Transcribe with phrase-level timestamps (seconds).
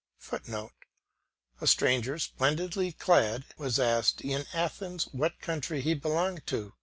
[0.17, 0.73] [Footnote:
[1.61, 6.73] A stranger, splendidly clad, was asked in Athens what country he belonged to.